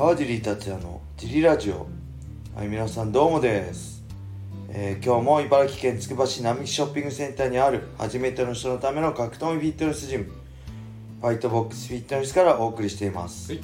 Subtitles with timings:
[0.00, 1.86] 川尻達也のジリラジオ。
[2.54, 4.02] はい皆さんどうもです、
[4.70, 13.62] えー今日も茨城県つくば市並木ショッピングセンターにある初めての人のための格闘技フィットネスジムファイトボックスフィットネスからお送りしています、はい。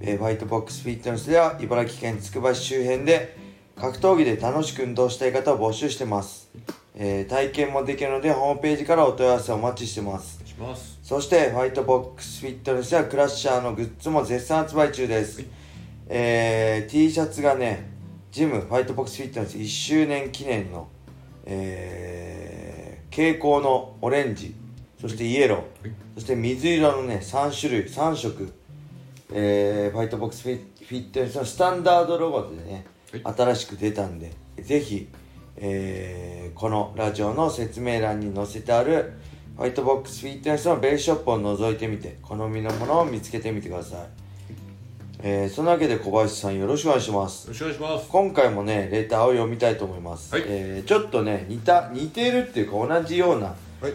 [0.00, 3.36] えーファイトボックスフィットネスでは茨城県つくば市周辺で
[3.76, 6.50] 格闘技で楽しく運動したい方を募集してます、
[6.96, 10.42] えー体験もできるのでホームページからお問い合わせお待ちしてます。
[10.44, 10.98] します。
[11.04, 15.44] そしてファイトボックスフィットネスやクラッシャーのグッズも絶賛発売中です、
[16.12, 17.88] えー T シャツがね
[18.32, 20.88] ジムファイトボックスフィットネス1周年記念の、
[21.46, 24.54] えー蛍光のオレンジ
[25.00, 28.52] そしてイエロー、はいそして水色のね3種類3色、
[29.32, 32.84] えーファイトボックスフィフィットネスのスタンダードロゴでね、
[33.24, 35.08] は新しく出たんでぜひ、
[35.56, 39.12] えーこのラジオの説明欄に載せてある
[39.56, 44.08] ファイトボックスフィットネスのベースショップを覗いてみて好みのものを見つけてみてください、
[45.22, 47.46] えーそのわけで小林さんよろしくお願いします。
[47.46, 48.08] よろしくお願いします。
[48.08, 50.44] 今回もねレターを読みたいと思います、はい。
[50.46, 53.92] えーちょっとね似た似てるっていうか同じようなはい。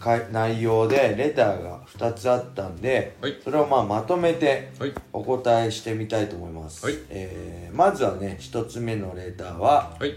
[0.00, 3.38] か内容でレターが2つあったんで、はい。
[3.42, 4.92] それをまあまとめてはい。
[5.12, 6.96] お答えしてみたいと思います、はい。
[7.10, 10.14] えーまずはね1つ目のレターは、はい。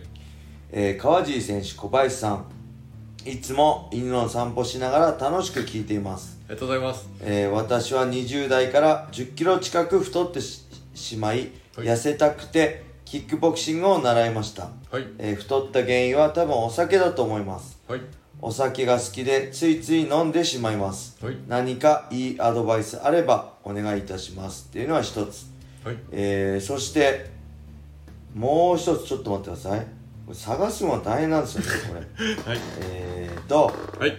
[0.71, 2.45] えー川尻選手小林さん
[3.27, 7.09] いつも犬の散歩しながら楽しく聞いています、ありがとうございます。
[7.19, 11.87] えー私は20代から1 0キロ近く太ってししまい、はい。
[11.87, 15.07] 痩せたくてキックボクシングを習いました、はい。
[15.17, 17.77] えー太った原因は多分お酒だと思います。
[17.89, 18.01] はい。
[18.41, 21.37] お酒が好きでついつい飲んでしまいます、はい。
[21.49, 24.67] 何かいいアドバイスあればお願いいたします。
[24.69, 25.47] っていうのは一つ、
[25.83, 25.97] はい。
[26.13, 27.29] えーそして
[28.33, 29.87] もう一つちょっと待ってください
[30.27, 32.35] これ探すの大変なんですよねこれ。
[32.43, 32.59] はい。
[32.81, 34.13] えーとはい。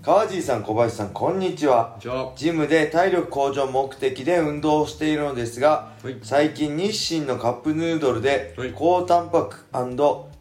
[0.00, 1.96] 川尻さん小林さんこんにちは。
[1.98, 6.16] じゃあジムで体力向上目的で運動をしているのですが、はい。
[6.22, 8.72] 最近日清のカップヌードルではい。
[8.72, 9.64] 高タンパク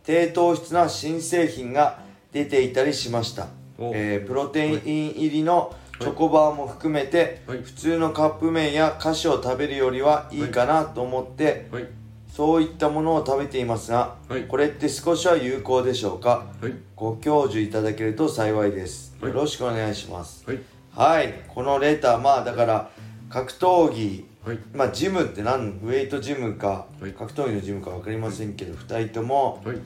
[0.04, 1.98] 低糖質な新製品が
[2.32, 3.48] 出ていたりしました、
[3.80, 3.92] お。
[3.96, 7.58] えープロテイン入りのチョコバーも含めて、はい。
[7.64, 11.88] 普通のカップ麺や菓子を食べるよりはいいかなと思って、はい
[12.36, 14.44] そういったものを食べていますが、はい。
[14.44, 16.46] これって少しは有効でしょうか？
[16.62, 16.74] はい。
[16.94, 19.32] ご教授いただけると幸いです、はい。
[19.32, 20.44] よろしくお願いします。
[20.46, 20.60] はい。
[20.92, 21.34] はい。
[21.48, 22.92] このレターまあだから
[23.30, 24.60] 格闘技はい。
[24.74, 27.14] まあジムって何ウェイトジムか、はい。
[27.14, 29.78] 格闘技のジムか分かりませんけど、2人とも、はい。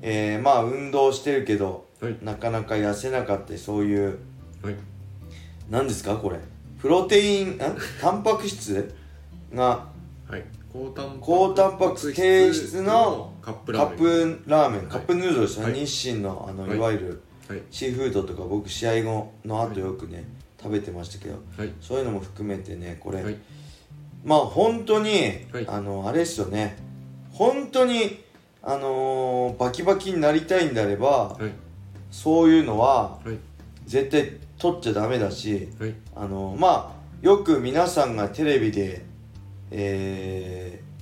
[0.00, 2.16] えーまあ運動してるけど、はい。
[2.22, 4.20] なかなか痩せなかったりそういう
[4.62, 4.76] はい。
[5.68, 6.38] 何ですかこれ？
[6.80, 7.58] プロテインん
[8.00, 8.94] タンパク質
[9.52, 9.88] が
[10.28, 14.88] はい高タンパク高タンパク低質のカップカラーメン。
[14.88, 15.74] カップヌードルですね、はい。
[15.74, 16.76] 日清のあの、はい。
[16.76, 17.62] い、わゆるはい。
[17.70, 20.24] シーフードとか僕試合後の後よくね、
[20.60, 21.72] 食べてましたけどはい。
[21.80, 23.36] そういうのも含めてねこれ、はい。
[24.24, 25.10] まあ本当に、
[25.52, 25.68] はい。
[25.68, 26.76] あのあれですよね。
[27.30, 28.24] 本当に
[28.60, 31.52] あのーバキバキになりたいんであればはい。
[32.10, 33.38] そういうのははい。
[33.86, 35.94] 絶対取っちゃダメだしはい。
[36.16, 39.13] あのーまあよく皆さんがテレビで
[39.70, 40.94] えー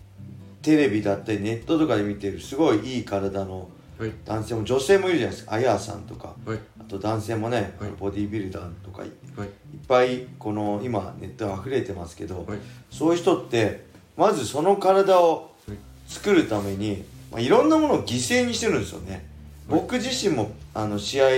[0.62, 3.68] テレビだったりネットとかで見てるすごいいい体の
[3.98, 4.12] はい。
[4.24, 5.54] 男性も女性もいるじゃないですか。
[5.54, 6.34] あやさんとか。
[6.46, 6.58] はい。
[6.80, 7.90] あと男性もね、はい。
[7.98, 9.48] ボディービルダーとかいっはい。
[9.88, 12.58] ぱいこの今ネット溢れてますけど、はい。
[12.92, 13.84] そういう人って
[14.16, 15.78] まずその体をはい。
[16.06, 19.24] 作るために、まあ、いろんなものを犠牲にしてるんですよね、
[19.68, 19.80] はい。
[19.80, 21.30] 僕自身もあの試合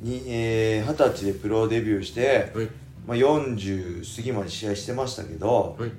[0.00, 2.68] にえー二十、歳でプロデビューして、はい。
[3.06, 5.90] まあ、40過ぎまで試合してましたけどはい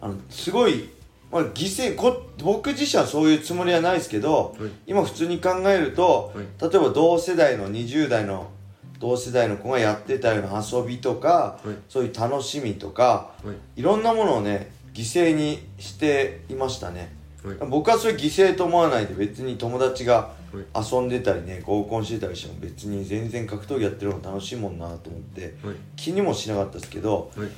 [0.00, 0.88] あのすごい、
[1.30, 4.70] まあ、犠牲こ僕自身はそういうつもりはないですけど、はい。
[4.86, 6.46] 今普通に考えると、はい。
[6.60, 8.50] 例えば同世代の20代の
[8.98, 11.74] 同世代の子がやってたような遊びとか、はい。
[11.88, 13.80] そういう楽しみとかはい。
[13.80, 17.14] いろんなものをね犠牲にしていましたね。
[17.44, 17.56] はい。
[17.68, 20.92] 僕はそれ犠牲と思わないで別に友達がはい。
[20.92, 25.76] 遊んでたりね合コンしてたりしても別に全然格闘技やってるの楽しいもんなと思ってはい。
[25.96, 27.48] 気にもしなかったですけど、はい。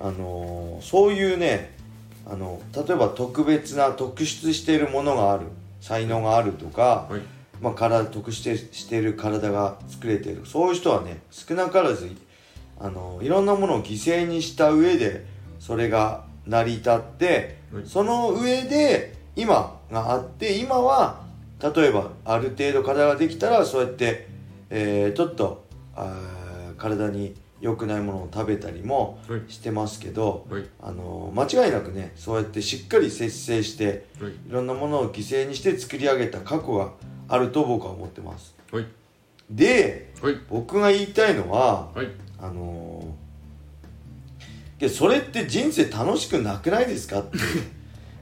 [0.00, 1.71] あのーそういうね
[2.26, 5.46] あの例えば特別な特出しているものがある。
[5.82, 7.20] 才能があるとか、はい。
[7.60, 10.46] まあ、体特してしている体が作れている。
[10.46, 12.08] そういう人はね少なからず
[12.78, 15.26] あのいろんなものを犠牲にした上で
[15.58, 17.82] それが成り立って、はい。
[17.84, 21.20] その上で今があって今は
[21.60, 24.28] 例えばある程度体ができたらそうやって、
[24.70, 25.64] えーちょっと
[26.78, 29.42] 体に良くないものを食べたりもはい。
[29.48, 30.64] してますけど、はい。
[30.82, 34.32] あの間違いなくねそうやってしっかり節制してはい。
[34.32, 36.90] いろんなものを犠牲にして作り上げた過去が
[37.28, 38.54] あると僕は思ってます。
[38.70, 38.86] はい。
[39.50, 40.36] ではい。
[40.50, 42.08] 僕が言いたいのははい。
[42.38, 43.22] あのー
[44.80, 47.38] けどそれって人生楽しくなくないですかって。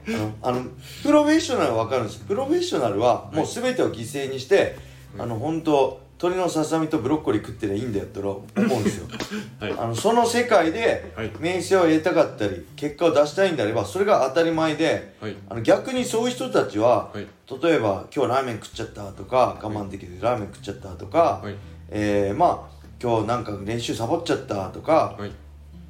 [0.07, 0.65] あのあの
[1.03, 2.19] プロフェッショナルは分かるんです。
[2.19, 4.75] プロフェッショナルはもう全てを犠牲にして、
[5.17, 8.45] あの本当鶏のささみとブロッコリー食ってりゃいいんだよって俺は思
[8.77, 9.07] うんですよ。
[9.59, 9.71] はい。
[9.71, 11.31] あのその世界ではい。
[11.39, 15.35] 名声を得たかったり結果を出したいんであればそれが当たり前で、はい。
[15.49, 17.25] あの逆にそういう人たちは、はい。
[17.63, 21.55] 例えば今日ラーメン食っちゃったとか我慢できるラーメン食っちゃったとか、はい。
[21.89, 25.31] えーまあ今日なんか練習サボっちゃったとか、はい。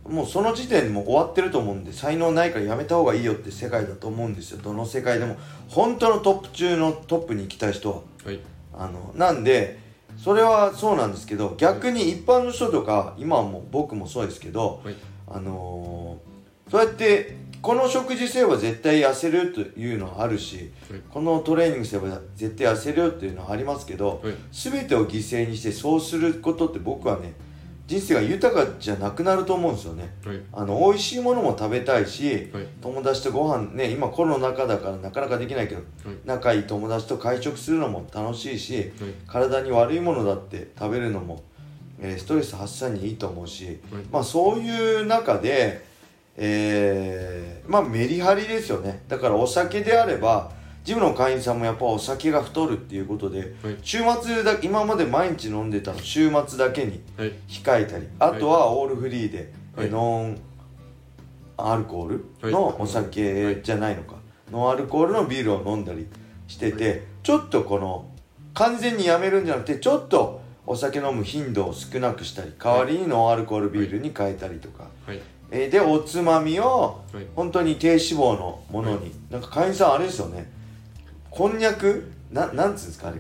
[0.08, 4.62] もうその時点でもう終わってると思うんで才能ないからやめた方がいいよって世界だと思うんですよ。
[4.64, 5.36] どの世界でも。
[5.68, 7.98] 本当のトップ中のトップに行きたい人は。
[8.24, 8.40] はい。
[8.74, 14.96] あのなんでそれはそうなんですけど逆に一般の人とか今はもう僕もそうですけど、はい。
[15.28, 16.32] あのー
[16.72, 21.02] そうやってこの食事すれば絶対痩せるというのはあるし、はい。
[21.10, 24.34] このトレーニングすれば絶対痩せるよっていうのはありますけど、はい。
[24.52, 27.34] 全てを犠牲にしてそうすることって僕はね
[27.92, 30.14] 人生が豊かじゃなくなると思うんですよね。
[30.26, 30.40] はい。
[30.54, 32.66] あの美味しいものも食べたいし、はい。
[32.82, 36.16] 友達とご飯ね今コロナ禍だからなかなかできないけど、はい。
[36.24, 38.92] 仲いい友達と会食するのも楽しいし、はい。
[39.28, 41.44] 体に悪いものだって食べるのも、
[42.00, 45.84] えーストレス発散にいいと思うし、まあそういう中で、
[46.38, 49.04] えーまあメリハリですよね。
[49.10, 50.50] だからお酒であれば
[50.84, 53.78] ジムの会員さんもやっぱお酒が太るっていうことで、はい。
[53.84, 57.34] 週末だ今まで毎日飲んでたの週末だけにはい。
[57.48, 59.88] 控えたりあとはオールフリーで、はい。
[59.88, 60.42] えノン
[61.58, 64.16] アルコールのお酒じゃないのか、
[64.52, 66.08] ノンアルコールのビールを飲んだり
[66.48, 68.06] してて、ちょっとこの
[68.56, 75.22] 完全にやめるんじゃなくてちょっとお酒飲む頻度を少なくしたり代わりにノンアルコールビールに変えたりとか、はい。
[75.52, 77.26] えーでおつまみをはい。
[77.36, 80.50] 本当に低脂肪のものに、なんか会員さんあれですよね
[81.32, 82.12] こんにゃく？
[82.30, 83.08] ななんつうんですか？
[83.08, 83.18] あれ。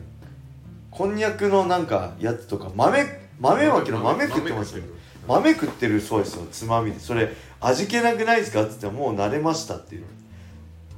[0.92, 3.06] こんにゃくのなんかやつとか豆
[3.40, 4.90] 豆まきの豆食ってますよね。
[5.25, 7.31] 豆食ってるそうですよつまみでそれ
[7.62, 8.63] 味気なくないですか？
[8.66, 10.04] っつってもう慣れましたっていう。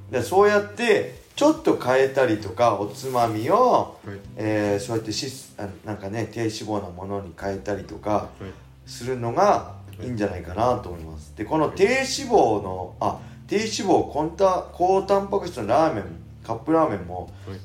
[0.10, 4.18] でそうやってちょっと変えたりとかおつまみを、はい。
[4.36, 8.89] えーそうやってしあなんかね低脂肪なものに変えたりとかはい。
[8.89, 10.07] するのがい。
[10.07, 11.31] いんじゃないかなと思います。
[11.38, 16.06] でこの低脂肪のあ低脂肪コンタ高タンパク質のラーメン
[16.44, 17.30] カップラーメンも。
[17.48, 17.60] はい。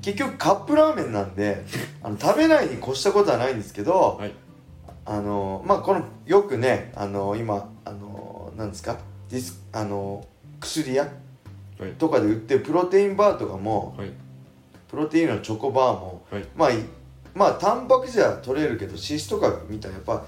[0.00, 1.64] 結局カップラーメンなんで
[2.02, 4.32] あの食べないに越したことはないんですけど、はい。
[5.04, 8.96] あのまあこのよくねあの今あのなんですか？
[9.30, 10.24] ディスあの
[10.60, 11.08] 薬屋
[11.78, 11.92] はい。
[11.92, 14.10] とかで売ってるプロテインバーとかもはい。
[14.88, 16.44] プロテインのチョコバーもはい。
[16.56, 16.76] まあい
[17.34, 20.22] まあタンパク質は取れるけど脂質とか見たらやっぱ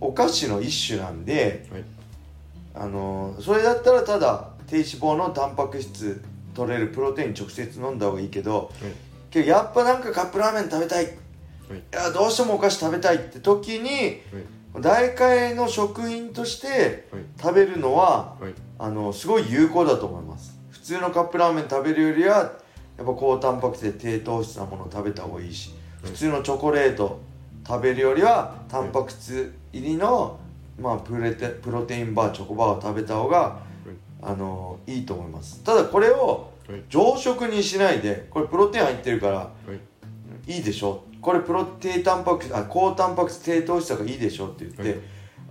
[0.00, 1.84] お菓子の一種なんではい。
[2.74, 6.22] あのそれだったらただ低脂肪のタンパク質
[6.54, 8.92] 取れるプロテイン直接飲んだ方がいいけどはい。
[9.30, 11.04] けどやっぱなんかカップラーメン食べたい。
[11.04, 11.12] いは
[11.76, 11.82] い。
[11.92, 14.20] やどうしてもお菓子食べたいって時に
[14.80, 17.22] 大会の食品としてはい。
[17.40, 18.54] 食べるのははい。
[18.78, 20.58] あのすごい有効だと思います。
[20.70, 22.52] 普通のカップラーメン食べるよりはやっ
[22.98, 26.12] ぱ高タンパク質で低糖質なものを食べた方がいいしはい。
[26.12, 27.20] 普通のチョコレート
[27.66, 30.40] 食べるよりはタンパク質入りの、
[30.78, 33.58] まあ、プレテプロテインバーチョコバーを食べた方が
[34.22, 35.62] あのいいと思います。
[35.64, 36.82] ただこれをはい。
[36.88, 39.50] 常食にしないでこれプロテイン入ってるからは
[40.46, 40.52] い。
[40.52, 41.04] いいでしょ？
[41.20, 44.48] これプロ低タンパク質あ高タンパク質低糖質だからいいでしょ？
[44.48, 44.98] って言って、はい。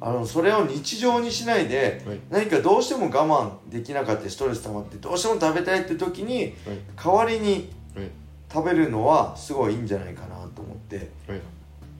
[0.01, 2.19] あのそれを日常にしないで、はい。
[2.29, 6.53] 何かどうしても我慢できなかったストレス溜まってどうしても食べたいって時にはい。
[6.95, 8.09] 代わりにはい。
[8.51, 11.09] 食べるのはすごいいいんじゃないかなと思って。
[11.27, 11.41] はい。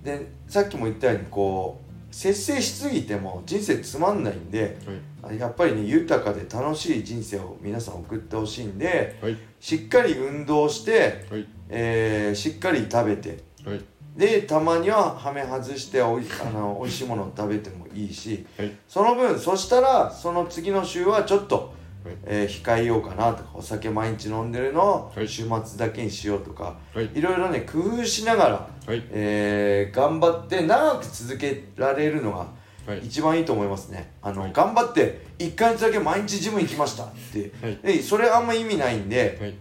[0.04, 4.78] でさっきも言ったようにこう節制しすぎても人生つまんないんで
[5.24, 5.40] はい。
[5.40, 9.38] やっぱりね豊かで楽しい人生を皆さん送ってほしいんではい。
[9.60, 11.48] しっかり運動して、はい。
[11.70, 13.82] えーしっかり食べてはい。
[14.16, 18.72] でたまにははめ外しておいあの 美味しいものを食べてもいいしはい。
[18.88, 21.79] その分そしたらその次の週はちょっと、はい
[22.26, 25.28] えー控えようかなとかお酒毎日飲んでるのをはい。
[25.28, 27.10] 週末だけにしようとか、はい。
[27.14, 29.04] いろいろね工夫しながら、はい。
[29.12, 32.48] えー頑張って長く続けられるのが
[32.88, 33.00] はい。
[33.06, 34.12] 一番いいと思いますね。
[34.22, 34.54] あの、はい。
[34.54, 37.78] 頑張って1ヶ月だけ毎日ジム行きましたって、はい。
[37.84, 39.54] でそれあんま意味ないんではい。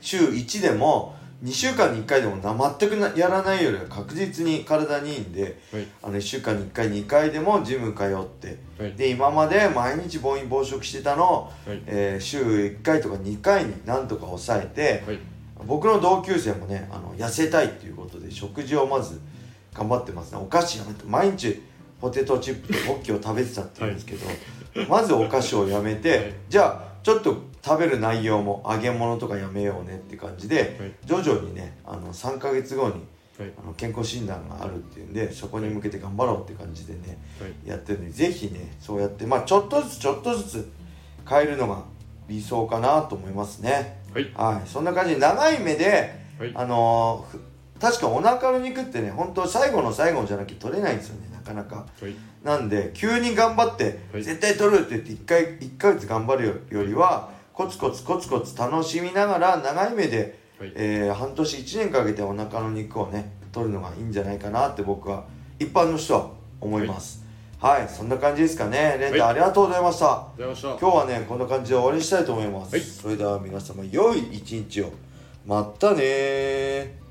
[0.00, 5.86] 週1でも2週間に1回でもな全くなやらないよりは確実に体にいいんではい。
[6.02, 8.94] あの1週間に1回2回でもジム通ってはい。
[8.94, 11.82] で今まで毎日暴飲暴食してたのを、はい。
[11.86, 15.18] えー週1回とか2回になんとか抑えて、はい。
[15.66, 19.20] 僕の同級生もねあの痩せたいっていうことで食事をまず
[19.74, 20.38] 頑張ってますね。
[20.38, 21.62] お菓子やめて毎日
[22.00, 24.26] ポテトチップとホッキを食べてたって言うんですけど、
[24.88, 26.34] まずお菓子をやめて、はい。
[26.48, 30.92] じゃあちょっと食べる内容も揚げ物とかやめようねって感じで、はい。
[31.04, 32.94] 徐々にねあの3ヶ月後に
[33.38, 33.52] はい。
[33.62, 37.52] あの健康診断があるっていうんでそこに向けて頑張ろうって感じでねはい。
[37.64, 40.72] やってるのでぜひねそうやってまあちょっとずつちょっとずつ
[41.24, 41.84] 変えるのが
[42.26, 44.02] 理想かなと思いますね。
[44.12, 44.32] はい。
[44.34, 44.68] はい。
[44.68, 46.52] そんな感じで長い目ではい。
[46.56, 47.40] あのーふ
[47.80, 51.86] 確かお腹の肉ってね本当最後の最後じゃなきゃ取れないんですよねなかなか。
[52.00, 52.14] はい。
[52.42, 54.24] なんで急に頑張って、はい。
[54.24, 60.72] 絶対取るって言って1回1ヶ月頑張るよりはコツコツコツコツ楽しみながら長い目で、はい。
[60.74, 65.24] えー半年1年かけてお腹の肉をね取るのがいいんじゃないかなって僕は
[65.58, 66.30] 一般の人は
[66.60, 67.24] 思います。
[67.58, 68.96] はい、そんな感じですかね。
[69.00, 69.30] レンタ、はい。
[69.30, 70.26] ありがとうございました。
[70.38, 72.84] 今日はねこんな感じで終わりにしたいと思います、はい。
[72.84, 74.92] それでは皆様良い一日を。
[75.46, 77.05] またねー